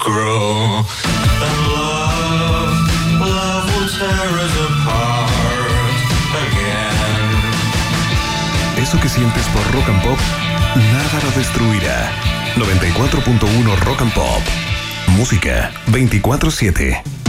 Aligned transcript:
grow. 0.00 0.84
And 1.46 1.58
love, 1.68 2.74
love 3.20 3.68
tear 3.98 4.30
us 4.44 4.54
apart 4.68 5.94
again. 6.44 7.44
Eso 8.82 8.98
que 9.00 9.08
sientes 9.08 9.46
por 9.52 9.62
rock 9.74 9.88
and 9.88 10.02
pop, 10.02 10.18
nada 10.92 11.20
lo 11.22 11.30
destruirá. 11.36 12.10
94.1 12.56 13.76
Rock 13.84 14.00
and 14.02 14.12
Pop. 14.12 14.42
Música 15.16 15.70
24-7. 15.92 17.19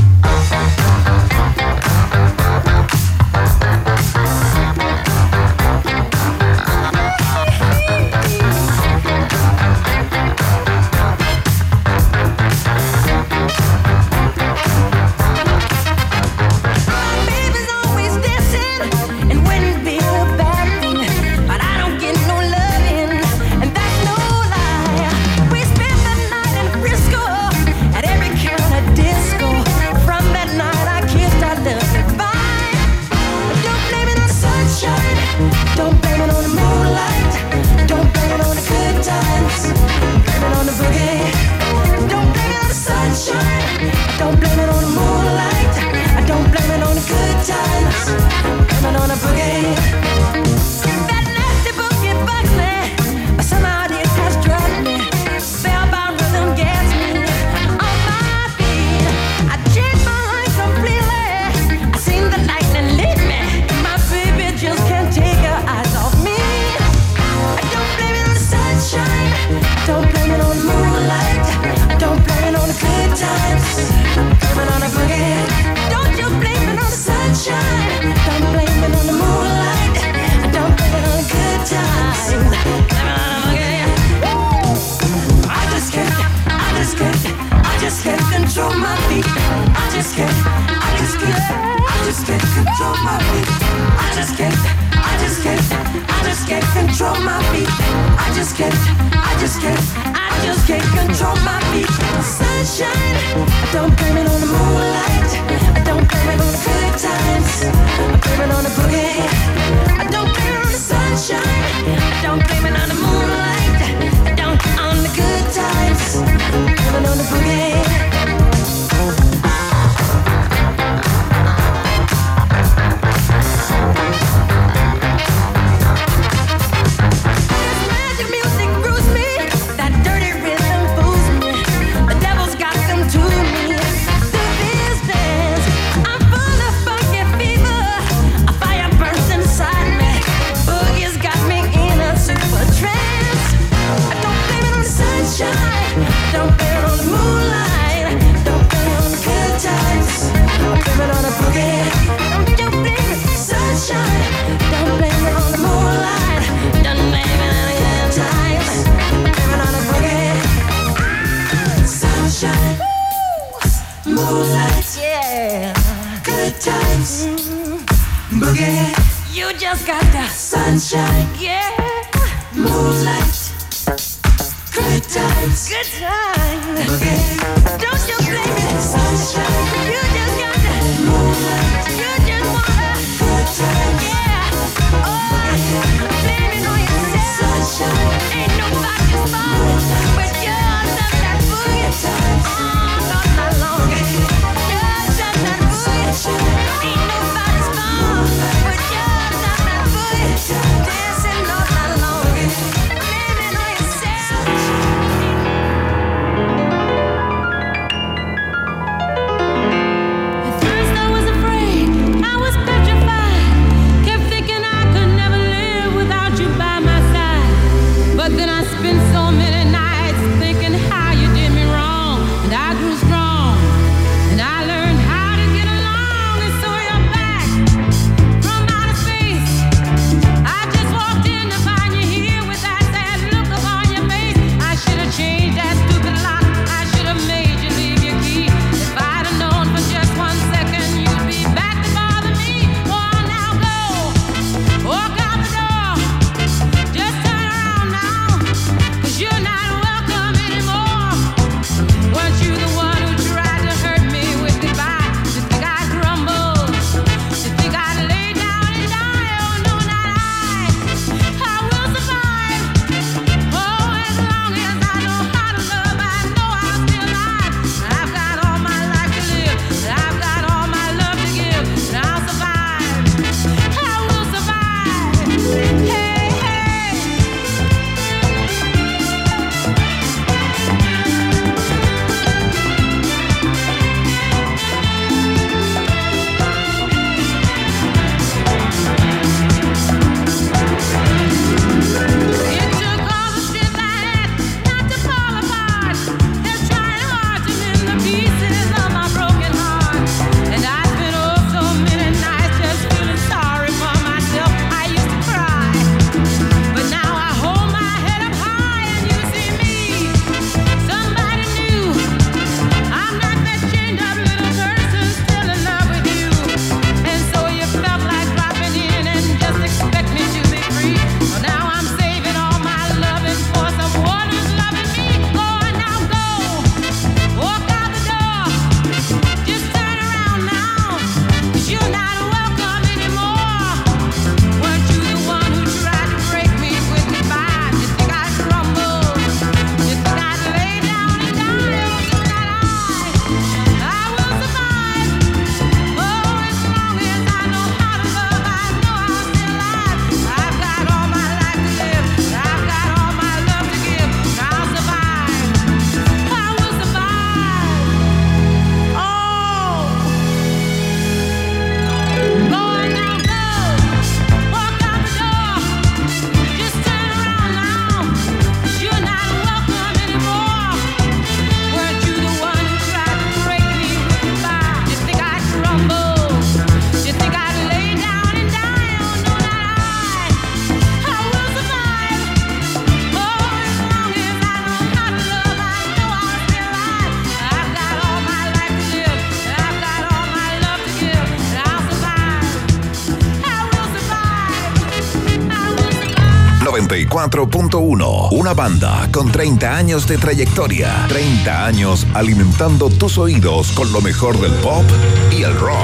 94.1. 399.12 399.17
Una 399.17 399.19
banda 399.19 399.19
con 399.19 399.31
30 399.31 399.77
años 399.77 400.08
de 400.08 400.17
trayectoria. 400.17 401.05
30 401.08 401.65
años 401.65 402.08
alimentando 402.13 402.89
tus 402.89 403.17
oídos 403.17 403.72
con 403.74 403.91
lo 403.91 404.01
mejor 404.01 404.39
del 404.39 404.53
pop 404.53 404.86
y 405.31 405.43
el 405.43 405.53
rock. 405.60 405.77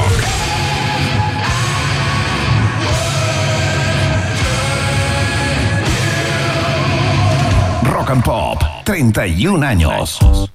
Rock 7.83 8.09
and 8.09 8.24
Pop, 8.24 8.62
31 8.83 9.65
años. 9.65 10.46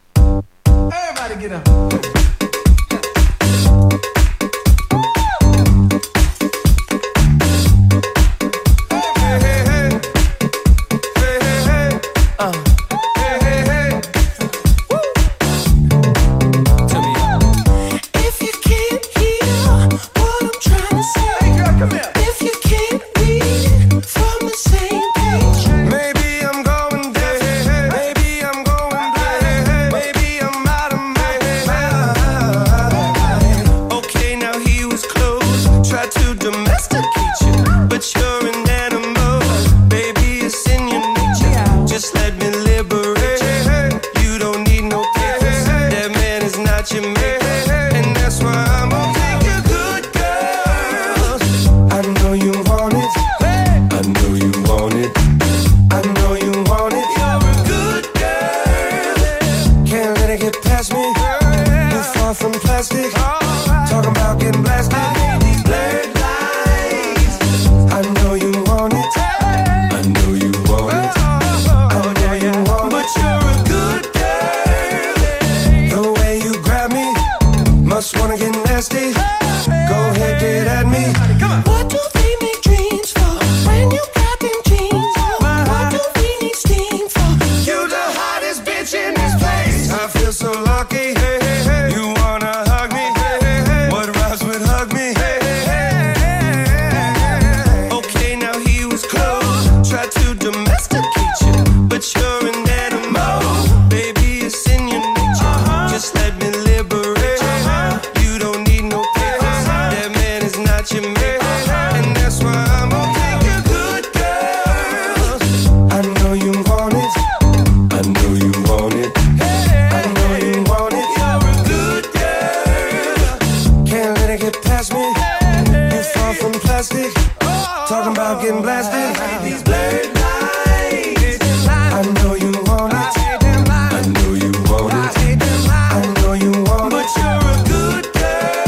Getting 128.43 128.61
blasted. 128.61 129.15
These 129.45 129.63
blurred 129.63 130.07
lines. 130.19 131.39
I 131.69 132.03
know 132.19 132.35
you 132.35 132.51
want 132.67 132.93
it. 132.93 132.99
I 132.99 134.03
know 134.15 134.35
you 134.35 134.51
want 134.69 134.93
it. 135.23 135.39
I 135.71 136.03
know 136.21 136.33
you 136.33 136.51
want 136.67 136.93
it. 136.93 136.99
But 136.99 137.09
you're 137.19 137.39
a 137.39 137.57
good 137.71 138.05
girl. 138.19 138.67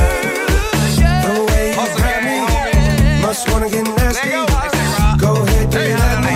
The 1.27 1.35
way 1.51 1.67
you 1.71 1.87
grab 1.97 2.23
me. 2.23 2.37
Must 3.23 3.43
wanna 3.51 3.69
get 3.69 3.85
nasty. 3.99 4.31
Go 5.19 5.31
ahead, 5.43 5.67
get 5.73 5.99
at 5.99 6.19
me. 6.23 6.35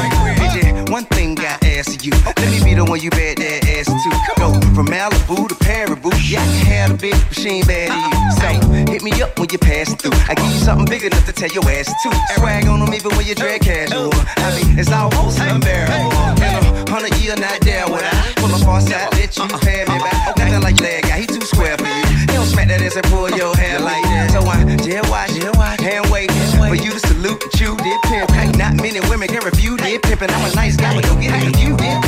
One 0.93 1.05
thing 1.05 1.39
I 1.39 1.43
ask 1.79 1.95
of 1.95 2.03
you. 2.05 2.13
Let 2.27 2.51
me 2.51 2.59
be 2.65 2.75
the 2.75 2.85
one 2.85 3.01
you 3.01 3.11
bet 3.11 3.37
that 3.37 3.45
ass 3.45 3.47
to. 3.47 3.47
Go 3.47 3.48
from 4.79 4.87
Malibu 4.95 5.49
to 5.49 5.57
Paribu. 5.57 6.15
Yeah, 6.23 6.39
I 6.39 6.47
can 6.47 6.67
have 6.71 7.03
a 7.03 7.11
but 7.11 7.35
she 7.35 7.63
bad 7.67 7.91
to 7.91 7.99
you. 7.99 8.31
So 8.39 8.93
hit 8.93 9.03
me 9.03 9.11
up 9.21 9.37
when 9.37 9.49
you 9.51 9.59
pass 9.59 9.91
through. 9.95 10.15
I 10.31 10.39
give 10.39 10.47
you 10.47 10.63
something 10.63 10.87
big 10.87 11.03
enough 11.03 11.27
to 11.27 11.33
tell 11.33 11.51
your 11.51 11.67
ass 11.67 11.91
to. 11.91 12.09
Swag 12.39 12.69
on 12.69 12.79
them 12.79 12.95
even 12.95 13.11
when 13.19 13.27
you 13.27 13.35
drag 13.35 13.63
casual. 13.63 14.15
I 14.15 14.55
mean, 14.55 14.79
it's 14.79 14.93
almost 14.93 15.41
unbearable. 15.43 16.15
In 16.39 16.55
a 16.55 16.91
hundred 16.95 17.19
year, 17.19 17.35
not 17.35 17.59
there 17.67 17.91
would 17.91 18.07
I 18.07 18.33
pull 18.37 18.55
up 18.55 18.69
on 18.69 18.83
side, 18.83 19.11
let 19.19 19.35
you 19.35 19.49
pay 19.59 19.83
me 19.83 19.99
back. 19.99 20.39
Nothing 20.39 20.63
like 20.63 20.79
leg 20.81 21.03
guy, 21.11 21.21
he 21.23 21.27
too 21.27 21.43
square 21.43 21.77
for 21.77 21.91
you. 21.91 22.07
He 22.31 22.39
don't 22.39 22.47
smack 22.47 22.69
that 22.69 22.81
ass 22.81 22.95
and 22.95 23.07
pull 23.11 23.31
your 23.35 23.57
hair 23.59 23.81
like 23.81 24.05
that. 24.15 24.31
So 24.31 24.47
I 24.47 24.63
jail 24.79 25.03
watch, 25.11 25.35
hand 25.83 26.07
wait 26.13 26.31
for 26.31 26.79
you 26.79 26.95
to 26.95 27.01
salute 27.01 27.41
that 27.43 27.59
you 27.59 27.75
did 27.83 27.99
pimp. 28.07 28.31
Not 28.57 28.79
many 28.79 29.01
women 29.11 29.27
can 29.27 29.43
refute 29.43 29.83
it. 29.83 30.03
Pimpin', 30.03 30.31
I'm 30.31 30.53
a 30.53 30.55
nice 30.55 30.77
guy, 30.77 30.95
but 30.95 31.03
don't 31.03 31.21
get 31.21 31.35
it 31.35 31.51
if 31.51 32.08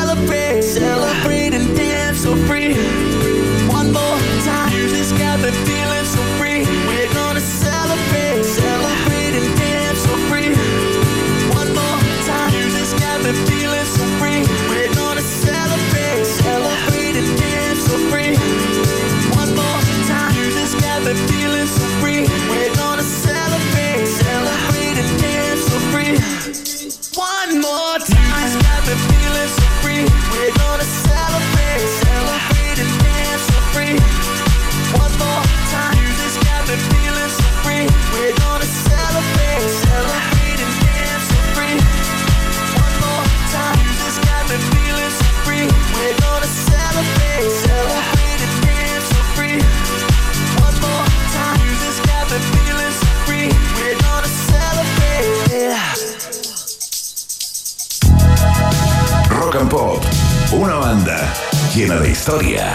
llena 61.75 62.01
de 62.01 62.11
historia, 62.11 62.73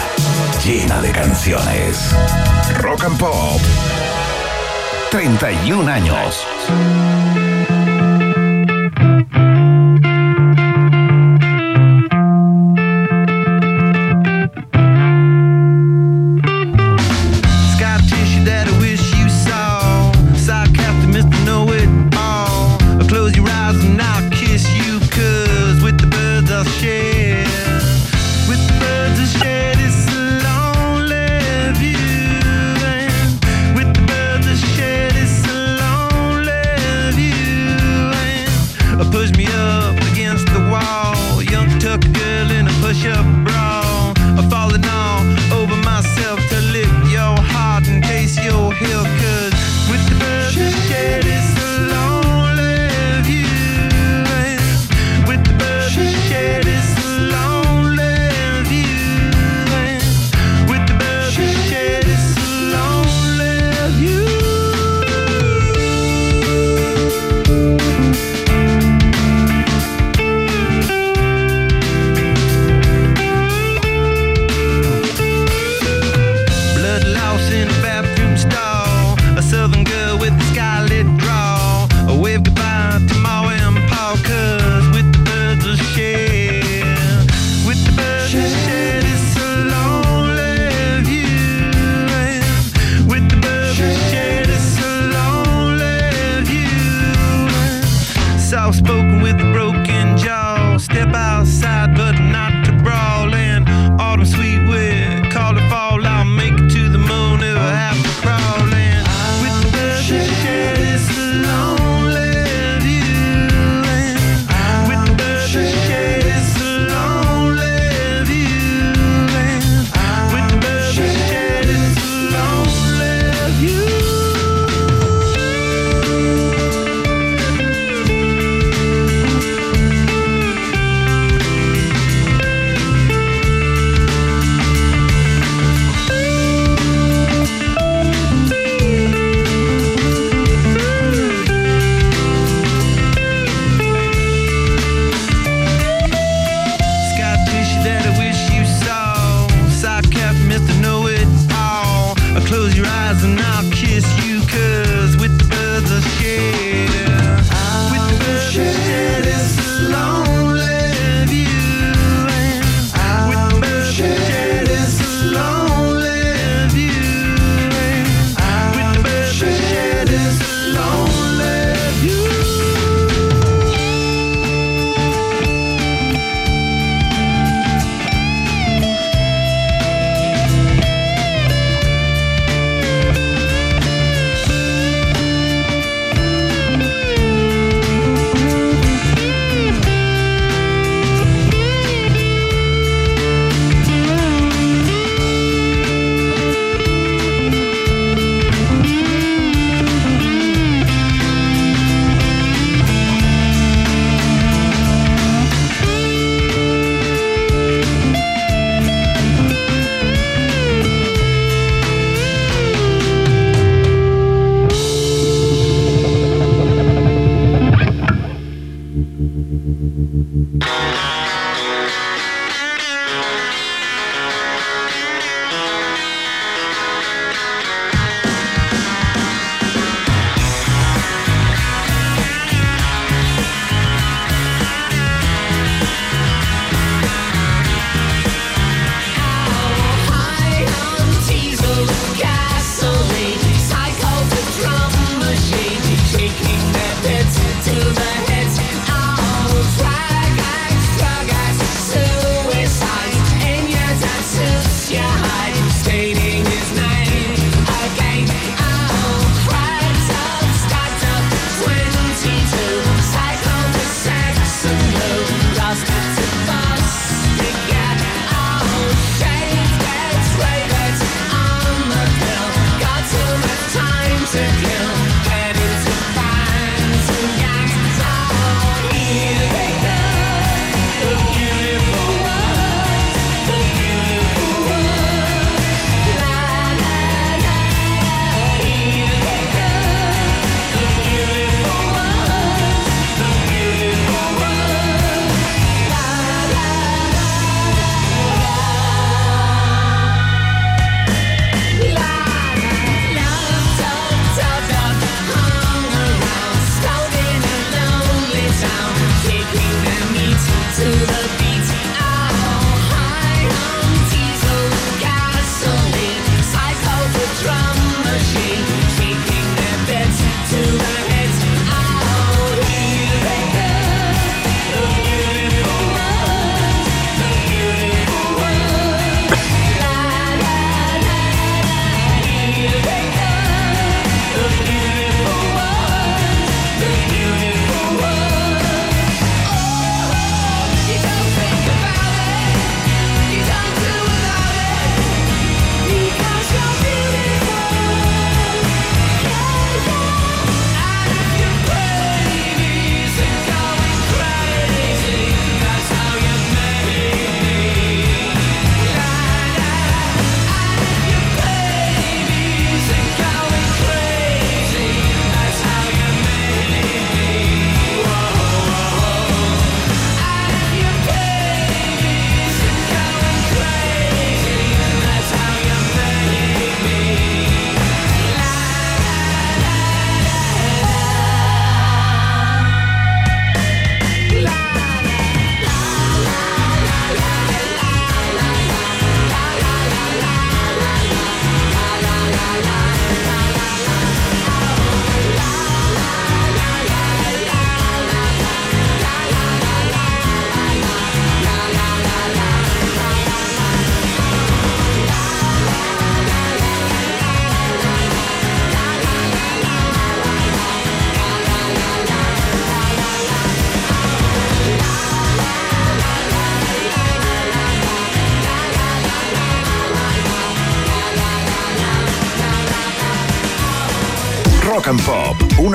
llena 0.65 1.03
de 1.03 1.13
canciones. 1.13 2.15
Rock 2.81 3.05
and 3.05 3.19
Pop. 3.19 3.61
31 5.11 5.89
años. 5.89 6.47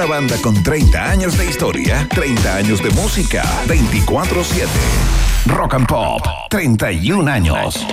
Una 0.01 0.09
banda 0.09 0.37
con 0.41 0.63
30 0.63 1.11
años 1.11 1.37
de 1.37 1.45
historia, 1.45 2.07
30 2.09 2.55
años 2.55 2.81
de 2.81 2.89
música, 2.91 3.43
24/7. 3.67 4.67
Rock 5.45 5.75
and 5.75 5.87
Pop, 5.87 6.25
31 6.49 7.27
años. 7.27 7.85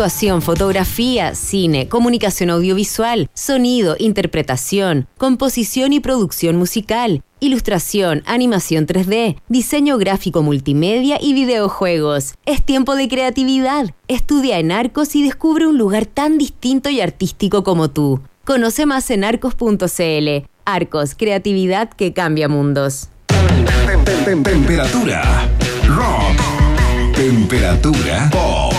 Actuación, 0.00 0.42
fotografía, 0.42 1.34
cine, 1.34 1.88
comunicación 1.88 2.50
audiovisual, 2.50 3.30
sonido, 3.32 3.96
interpretación, 3.98 5.06
composición 5.16 5.94
y 5.94 6.00
producción 6.00 6.56
musical, 6.56 7.22
ilustración, 7.40 8.22
animación 8.26 8.86
3D, 8.86 9.38
diseño 9.48 9.96
gráfico 9.96 10.42
multimedia 10.42 11.16
y 11.18 11.32
videojuegos. 11.32 12.34
Es 12.44 12.62
tiempo 12.62 12.94
de 12.94 13.08
creatividad. 13.08 13.94
Estudia 14.06 14.58
en 14.58 14.70
Arcos 14.70 15.16
y 15.16 15.22
descubre 15.24 15.66
un 15.66 15.78
lugar 15.78 16.04
tan 16.04 16.36
distinto 16.36 16.90
y 16.90 17.00
artístico 17.00 17.64
como 17.64 17.88
tú. 17.88 18.20
Conoce 18.44 18.84
más 18.84 19.08
en 19.10 19.24
arcos.cl. 19.24 20.44
Arcos, 20.66 21.14
creatividad 21.14 21.88
que 21.88 22.12
cambia 22.12 22.50
mundos. 22.50 23.08
Tem- 23.28 24.04
tem- 24.04 24.24
tem- 24.26 24.42
Temperatura. 24.42 25.48
Rock. 25.88 27.14
Temperatura. 27.16 28.28
Pop. 28.30 28.74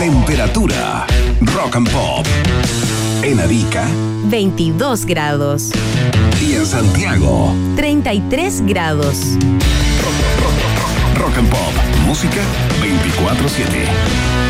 Temperatura. 0.00 1.06
Rock 1.54 1.76
and 1.76 1.90
Pop. 1.90 2.26
En 3.22 3.38
Arica 3.38 3.86
22 4.30 5.04
grados. 5.04 5.72
y 6.40 6.54
en 6.54 6.64
Santiago. 6.64 7.54
33 7.76 8.62
grados. 8.62 9.36
Rock 11.16 11.36
and 11.36 11.50
Pop. 11.50 11.74
Música 12.06 12.40
24-7. 12.80 14.49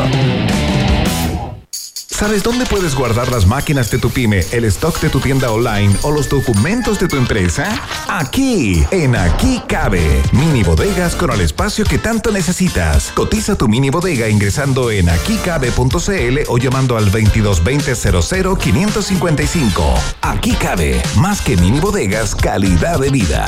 ¿Sabes 2.21 2.43
dónde 2.43 2.67
puedes 2.67 2.93
guardar 2.93 3.31
las 3.31 3.47
máquinas 3.47 3.89
de 3.89 3.97
tu 3.97 4.11
pyme, 4.11 4.45
el 4.51 4.65
stock 4.65 5.01
de 5.01 5.09
tu 5.09 5.19
tienda 5.19 5.49
online 5.49 5.91
o 6.03 6.11
los 6.11 6.29
documentos 6.29 6.99
de 6.99 7.07
tu 7.07 7.17
empresa? 7.17 7.67
Aquí, 8.07 8.85
en 8.91 9.15
Aquí 9.15 9.59
Cabe. 9.67 10.21
Mini 10.31 10.61
bodegas 10.61 11.15
con 11.15 11.31
el 11.31 11.41
espacio 11.41 11.83
que 11.83 11.97
tanto 11.97 12.31
necesitas. 12.31 13.11
Cotiza 13.15 13.55
tu 13.55 13.67
mini 13.67 13.89
bodega 13.89 14.29
ingresando 14.29 14.91
en 14.91 15.09
aquicabe.cl 15.09 16.39
o 16.47 16.57
llamando 16.59 16.95
al 16.95 17.05
2220 17.05 17.95
00 17.95 18.55
555. 18.55 19.95
Aquí 20.21 20.51
Cabe. 20.51 21.01
Más 21.17 21.41
que 21.41 21.57
mini 21.57 21.79
bodegas, 21.79 22.35
calidad 22.35 22.99
de 22.99 23.09
vida. 23.09 23.47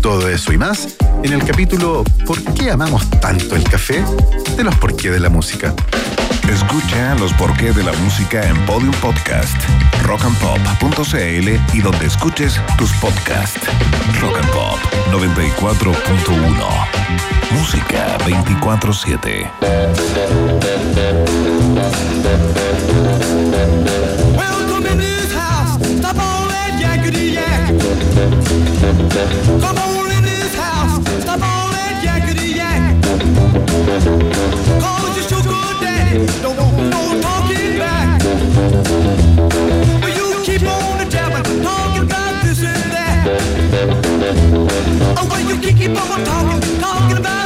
Todo 0.00 0.28
eso 0.28 0.52
y 0.52 0.58
más 0.58 0.88
en 1.22 1.32
el 1.32 1.44
capítulo 1.44 2.04
¿Por 2.26 2.42
qué 2.54 2.70
amamos 2.70 3.08
tanto 3.20 3.56
el 3.56 3.64
café? 3.64 4.04
de 4.56 4.64
los 4.64 4.74
por 4.76 4.96
qué 4.96 5.10
de 5.10 5.20
la 5.20 5.30
música. 5.30 5.74
Escucha 6.48 7.14
los 7.16 7.32
porqué 7.34 7.72
de 7.72 7.82
la 7.82 7.92
música 7.94 8.46
en 8.46 8.56
Podium 8.66 8.92
Podcast, 9.00 9.56
rockandpop.cl 10.02 11.76
y 11.76 11.80
donde 11.80 12.06
escuches 12.06 12.60
tus 12.76 12.92
podcasts. 12.94 13.66
Rock 14.20 14.36
and 14.38 14.50
Pop 14.50 14.78
94.1. 15.10 17.02
Música 17.52 18.18
24-7. 18.18 19.50
Welcome 24.36 24.86
in 24.86 24.98
this 24.98 25.32
house. 25.32 25.80
Stop 25.98 26.16
all 26.18 26.48
that 26.48 26.78
yakety 26.80 27.32
yak. 27.34 27.72
Come 29.60 29.78
on 29.78 29.91
keep 45.82 45.98
on 45.98 46.24
talking, 46.24 46.78
talking 46.78 47.18
about 47.18 47.41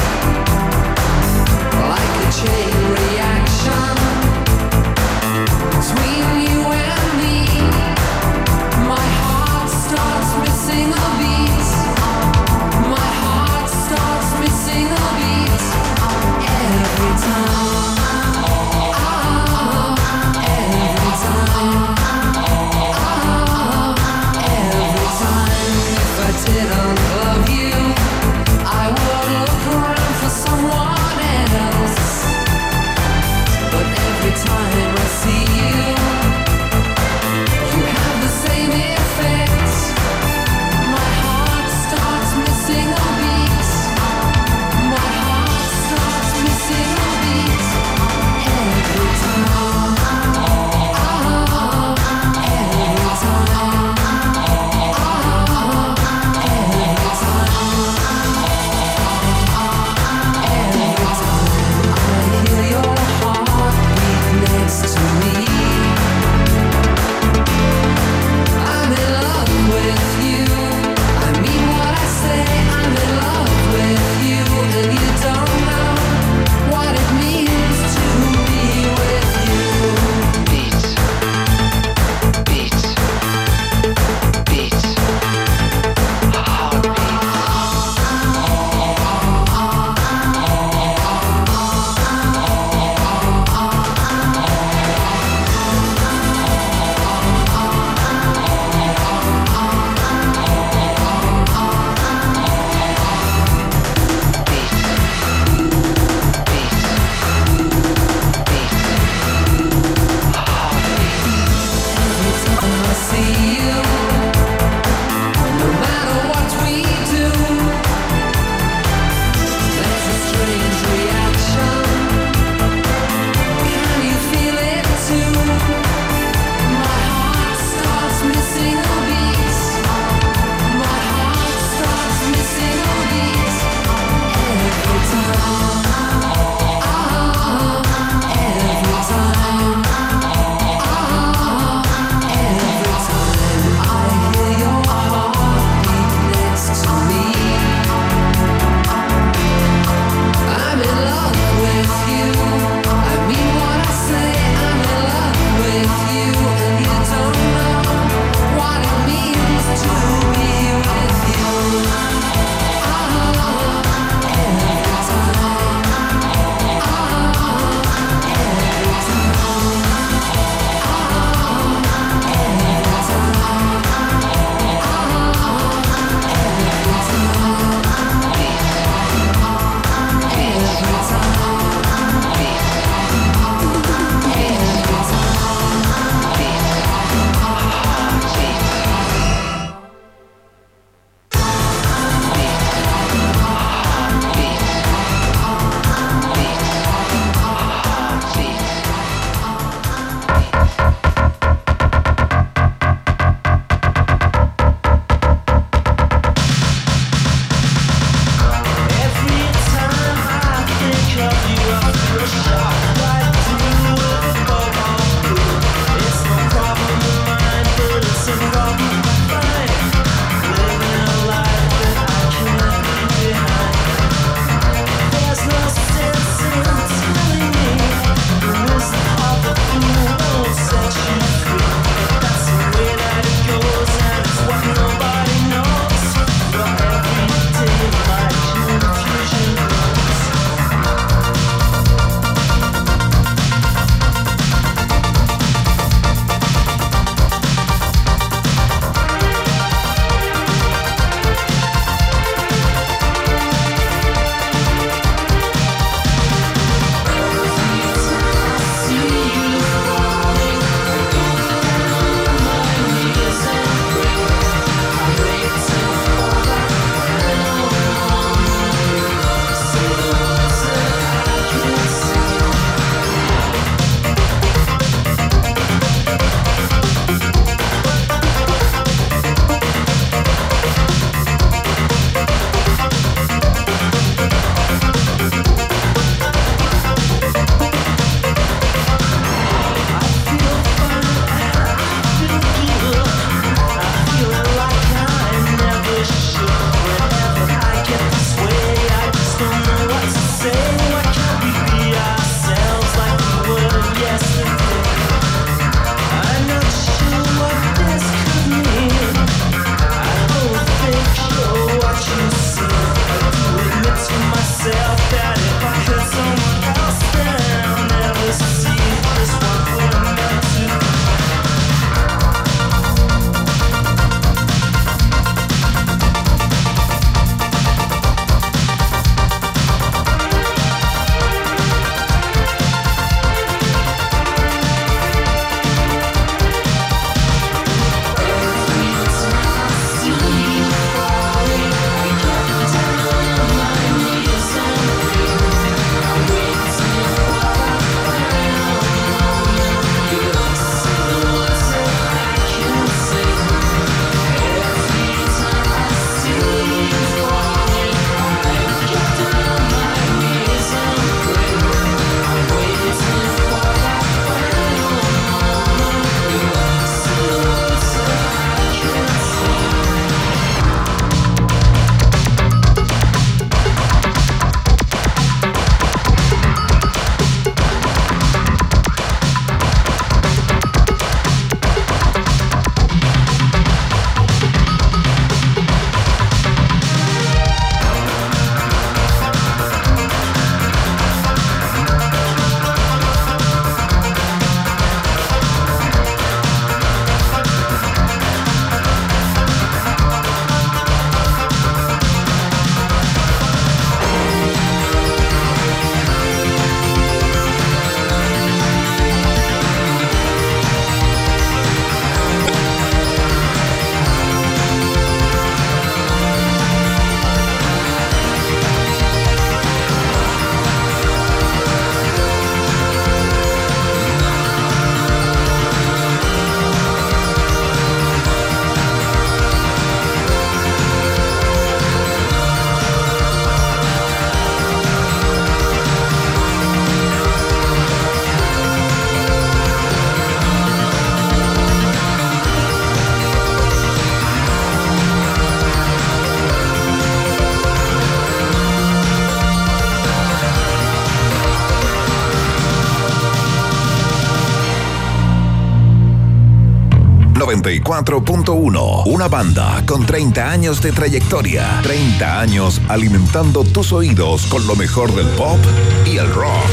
94.1. 457.62 459.04
Una 459.06 459.28
banda 459.28 459.84
con 459.86 460.06
30 460.06 460.49
años 460.49 460.82
de 460.82 460.91
trayectoria. 460.91 461.82
30 461.84 462.39
años 462.39 462.82
alimentando 462.89 463.64
tus 463.64 463.93
oídos 463.93 464.47
con 464.47 464.66
lo 464.66 464.76
mejor 464.76 465.14
del 465.14 465.28
pop 465.28 465.60
y 466.06 466.18
el 466.18 466.34
rock. 466.34 466.72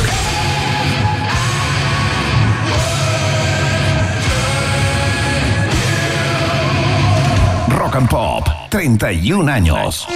Rock 7.68 7.96
and 7.96 8.08
Pop, 8.08 8.46
31 8.70 9.48
años. 9.48 10.06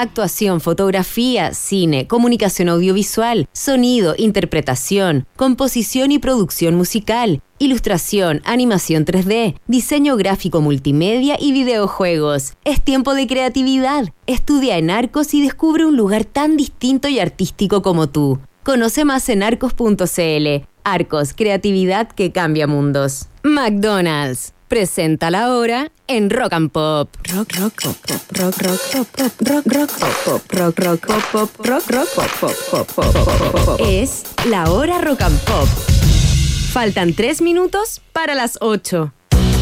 Actuación, 0.00 0.60
fotografía, 0.60 1.54
cine, 1.54 2.06
comunicación 2.06 2.68
audiovisual, 2.68 3.48
sonido, 3.52 4.14
interpretación, 4.16 5.26
composición 5.34 6.12
y 6.12 6.20
producción 6.20 6.76
musical, 6.76 7.42
ilustración, 7.58 8.40
animación 8.44 9.04
3D, 9.04 9.58
diseño 9.66 10.14
gráfico 10.14 10.60
multimedia 10.60 11.36
y 11.40 11.50
videojuegos. 11.50 12.52
Es 12.64 12.80
tiempo 12.80 13.16
de 13.16 13.26
creatividad. 13.26 14.10
Estudia 14.28 14.78
en 14.78 14.90
Arcos 14.90 15.34
y 15.34 15.42
descubre 15.42 15.84
un 15.84 15.96
lugar 15.96 16.24
tan 16.24 16.56
distinto 16.56 17.08
y 17.08 17.18
artístico 17.18 17.82
como 17.82 18.08
tú. 18.08 18.38
Conoce 18.62 19.04
más 19.04 19.28
en 19.28 19.42
arcos.cl. 19.42 20.64
Arcos, 20.84 21.34
creatividad 21.34 22.06
que 22.06 22.30
cambia 22.30 22.68
mundos. 22.68 23.26
McDonald's. 23.42 24.54
Presenta 24.68 25.30
la 25.30 25.54
hora 25.54 25.90
en 26.08 26.28
Rock 26.28 26.52
and 26.52 26.70
Pop. 26.70 27.08
Rock, 27.34 27.52
rock, 27.58 27.72
pop, 27.82 27.96
pop, 28.06 28.20
rock, 28.38 28.56
rock, 28.58 28.80
pop, 28.92 29.06
pop, 29.16 29.32
rock, 29.48 29.66
rock, 29.66 29.90
pop, 29.98 30.12
pop, 30.26 30.52
rock, 30.52 30.78
rock, 30.78 31.06
pop, 31.06 31.24
pop, 31.32 31.66
rock, 31.66 31.90
rock, 31.90 32.08
pop, 32.14 32.30
pop, 32.38 32.86
pop, 32.94 33.14
pop, 33.14 33.64
pop. 33.64 33.80
Es 33.88 34.24
la 34.44 34.70
hora 34.70 34.98
Rock 35.00 35.22
and 35.22 35.40
Pop. 35.40 35.66
Faltan 36.72 37.14
tres 37.14 37.40
minutos 37.40 38.02
para 38.12 38.34
las 38.34 38.58
8. 38.60 39.10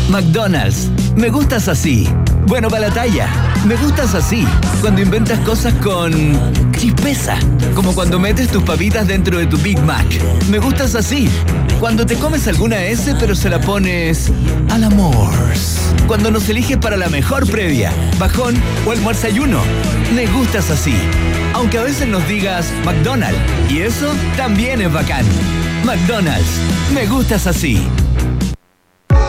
McDonald's. 0.09 0.89
Me 1.17 1.31
gustas 1.31 1.69
así. 1.69 2.09
Bueno 2.47 2.69
para 2.69 2.89
la 2.89 2.95
talla. 2.95 3.29
Me 3.67 3.77
gustas 3.77 4.15
así. 4.15 4.47
Cuando 4.81 5.03
inventas 5.03 5.39
cosas 5.41 5.75
con 5.75 6.13
chispeza. 6.73 7.37
Como 7.75 7.95
cuando 7.95 8.19
metes 8.19 8.49
tus 8.49 8.63
papitas 8.63 9.07
dentro 9.07 9.39
de 9.39 9.47
tu 9.47 9.57
Big 9.59 9.79
Mac. 9.81 10.07
Me 10.49 10.59
gustas 10.59 10.95
así. 10.95 11.29
Cuando 11.81 12.07
te 12.07 12.15
comes 12.17 12.47
alguna 12.47 12.83
S 12.85 13.15
pero 13.19 13.35
se 13.35 13.51
la 13.51 13.61
pones 13.61 14.31
al 14.71 14.85
amor. 14.85 15.35
Cuando 16.07 16.31
nos 16.31 16.49
eliges 16.49 16.77
para 16.77 16.97
la 16.97 17.09
mejor 17.09 17.51
previa, 17.51 17.93
bajón 18.19 18.55
o 18.87 18.93
almuerzayuno. 18.93 19.61
Me 20.15 20.27
gustas 20.27 20.71
así. 20.71 20.95
Aunque 21.53 21.79
a 21.79 21.83
veces 21.83 22.07
nos 22.07 22.27
digas 22.29 22.73
McDonald's. 22.85 23.39
Y 23.69 23.81
eso 23.81 24.13
también 24.37 24.81
es 24.81 24.93
bacán. 24.93 25.25
McDonald's. 25.85 26.61
Me 26.95 27.07
gustas 27.07 27.47
así. 27.47 27.83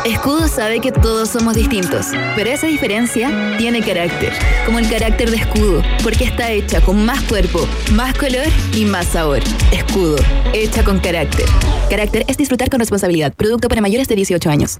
Escudo 0.07 0.47
sabe 0.47 0.79
que 0.79 0.93
todos 0.93 1.27
somos 1.27 1.55
distintos, 1.55 2.07
pero 2.33 2.49
esa 2.49 2.65
diferencia 2.65 3.29
tiene 3.57 3.81
carácter, 3.81 4.31
como 4.65 4.79
el 4.79 4.89
carácter 4.89 5.29
de 5.29 5.35
Escudo, 5.35 5.83
porque 6.01 6.23
está 6.23 6.49
hecha 6.49 6.79
con 6.79 7.05
más 7.05 7.21
cuerpo, 7.23 7.67
más 7.91 8.17
color 8.17 8.47
y 8.73 8.85
más 8.85 9.07
sabor. 9.07 9.39
Escudo, 9.73 10.15
hecha 10.53 10.85
con 10.85 10.99
carácter. 10.99 11.45
Carácter 11.89 12.23
es 12.29 12.37
disfrutar 12.37 12.69
con 12.69 12.79
responsabilidad. 12.79 13.33
Producto 13.33 13.67
para 13.67 13.81
mayores 13.81 14.07
de 14.07 14.15
18 14.15 14.49
años. 14.49 14.79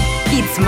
Kids 0.31 0.61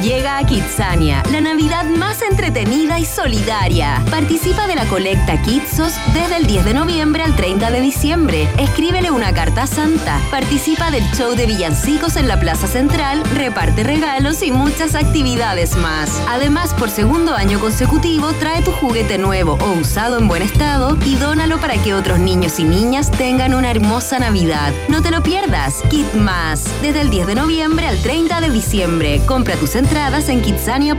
llega 0.00 0.38
a 0.38 0.46
Kidsania, 0.46 1.24
la 1.32 1.40
Navidad 1.40 1.84
más 1.86 2.22
entretenida 2.22 3.00
y 3.00 3.04
solidaria. 3.04 4.00
Participa 4.10 4.68
de 4.68 4.76
la 4.76 4.84
colecta 4.84 5.42
Kidsos 5.42 5.92
desde 6.14 6.36
el 6.36 6.46
10 6.46 6.64
de 6.64 6.74
noviembre 6.74 7.24
al 7.24 7.34
30 7.34 7.72
de 7.72 7.80
diciembre. 7.80 8.48
Escríbele 8.58 9.10
una 9.10 9.34
carta 9.34 9.64
a 9.64 9.66
Santa. 9.66 10.20
Participa 10.30 10.92
del 10.92 11.02
show 11.16 11.34
de 11.34 11.46
villancicos 11.46 12.16
en 12.16 12.28
la 12.28 12.38
Plaza 12.38 12.68
Central, 12.68 13.24
reparte 13.34 13.82
regalos 13.82 14.40
y 14.42 14.52
muchas 14.52 14.94
actividades 14.94 15.76
más. 15.76 16.22
Además, 16.28 16.72
por 16.74 16.88
segundo 16.88 17.34
año 17.34 17.58
consecutivo, 17.58 18.32
trae 18.34 18.62
tu 18.62 18.70
juguete 18.70 19.18
nuevo 19.18 19.58
o 19.60 19.72
usado 19.72 20.18
en 20.18 20.28
buen 20.28 20.42
estado 20.42 20.96
y 21.04 21.16
dónalo 21.16 21.58
para 21.58 21.74
que 21.82 21.92
otros 21.92 22.20
niños 22.20 22.60
y 22.60 22.64
niñas 22.64 23.10
tengan 23.10 23.54
una 23.54 23.70
hermosa 23.70 24.20
Navidad. 24.20 24.72
No 24.88 25.02
te 25.02 25.10
lo 25.10 25.24
pierdas. 25.24 25.82
Kid 25.90 26.04
desde 26.82 27.00
el 27.00 27.10
10 27.10 27.26
de 27.26 27.34
noviembre 27.34 27.86
al 27.86 28.00
30 28.00 28.40
de 28.40 28.50
diciembre. 28.50 29.07
Compra 29.26 29.56
tus 29.56 29.74
entradas 29.74 30.28
en 30.28 30.42
kidsania.cl. 30.42 30.98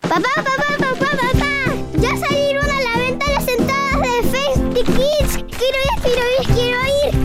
Papá, 0.00 0.22
papá, 0.36 0.52
papá, 0.78 1.10
papá. 1.10 1.74
Ya 1.98 2.16
salieron 2.16 2.64
a 2.64 2.80
la 2.80 2.96
venta 2.98 3.26
las 3.30 3.46
entradas 3.46 4.00
de 4.02 4.22
Festi 4.30 4.82
Kids. 4.92 5.44
Quiero 5.58 5.78
ir, 5.78 6.02
quiero 6.02 6.22
ir, 6.40 6.46
quiero. 6.54 6.63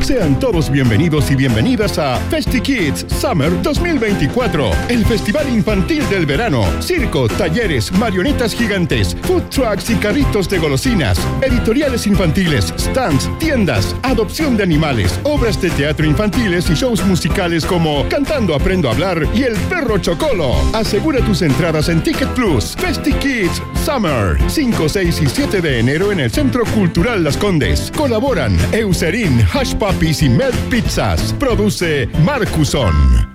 Sean 0.10 0.39
todos 0.39 0.72
bienvenidos 0.72 1.30
y 1.30 1.36
bienvenidas 1.36 1.99
a 1.99 2.18
Festi 2.32 2.62
Kids 2.62 3.05
Summer 3.22 3.51
2024, 3.62 4.72
el 4.89 5.05
festival 5.05 5.47
infantil 5.47 6.03
del 6.10 6.26
verano. 6.26 6.64
Circo, 6.82 7.28
talleres, 7.28 7.91
marionetas 7.91 8.55
gigantes, 8.55 9.16
food 9.22 9.43
trucks 9.51 9.88
y 9.91 9.95
carritos 9.97 10.49
de 10.49 10.57
golosinas, 10.57 11.20
editoriales 11.43 12.07
infantiles, 12.07 12.74
stands, 12.80 13.30
tiendas, 13.38 13.95
adopción 14.01 14.57
de 14.57 14.64
animales, 14.64 15.20
obras 15.26 15.62
de 15.62 15.70
teatro 15.70 16.07
infantiles 16.07 16.68
y 16.72 16.74
shows 16.74 17.05
musicales 17.05 17.64
como 17.64 18.10
Cantando 18.10 18.55
Aprendo 18.55 18.89
a 18.89 18.93
Hablar 18.93 19.28
y 19.36 19.43
El 19.43 19.55
Perro 19.70 19.99
Chocolo. 19.99 20.55
Asegura 20.74 21.24
tus 21.24 21.43
entradas 21.43 21.88
en 21.88 22.01
Ticket 22.01 22.30
Plus. 22.30 22.76
Festi 22.80 23.14
Kids 23.14 23.62
Summer, 23.86 24.39
5, 24.47 24.89
6 24.89 25.22
y 25.22 25.28
7 25.28 25.62
de 25.62 25.80
enero 25.80 26.12
en 26.12 26.20
el 26.20 26.32
Centro 26.32 26.66
Cultural 26.66 27.24
Las 27.24 27.38
Condes. 27.38 27.91
Colaboran 27.95 28.57
Eucerin, 28.72 29.45
Hash 29.53 29.76
Puppies 30.00 30.24
y 30.24 30.30
Melt 30.30 30.56
Pizzas. 30.70 31.34
Produce 31.34 32.08
Marcuson. 32.24 33.30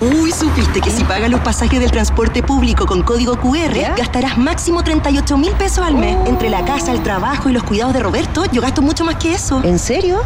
Uy, 0.00 0.32
¿supiste 0.32 0.80
que 0.80 0.90
si 0.90 1.04
pagas 1.04 1.30
los 1.30 1.40
pasajes 1.40 1.78
del 1.78 1.92
transporte 1.92 2.42
público 2.42 2.84
con 2.84 3.02
código 3.04 3.38
QR, 3.38 3.96
gastarás 3.96 4.36
máximo 4.36 4.82
38 4.82 5.38
mil 5.38 5.52
pesos 5.52 5.78
al 5.78 5.94
mes? 5.94 6.16
Entre 6.26 6.50
la 6.50 6.64
casa, 6.64 6.90
el 6.90 7.00
trabajo 7.04 7.48
y 7.48 7.52
los 7.52 7.62
cuidados 7.62 7.94
de 7.94 8.00
Roberto, 8.00 8.44
yo 8.50 8.60
gasto 8.60 8.82
mucho 8.82 9.04
más 9.04 9.14
que 9.16 9.34
eso. 9.34 9.62
¿En 9.62 9.78
serio? 9.78 10.22